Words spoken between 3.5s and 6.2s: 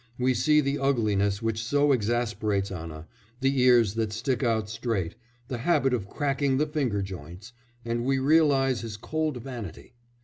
ears that stick out straight, the habit of